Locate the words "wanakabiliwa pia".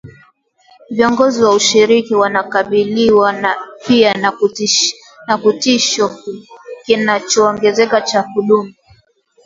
2.17-4.13